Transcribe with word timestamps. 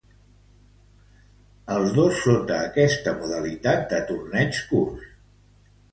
Els 1.75 1.93
dos 1.99 2.17
sota 2.27 2.57
esta 2.87 3.15
modalitat 3.21 3.87
de 3.93 4.03
torneigs 4.11 4.63
curts. 4.73 5.11